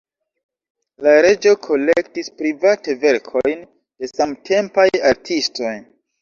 La 1.07 1.11
reĝo 1.25 1.51
kolektis 1.67 2.31
private 2.43 2.95
verkojn 3.05 3.61
de 3.67 4.11
samtempaj 4.13 4.89
artistoj. 5.13 5.77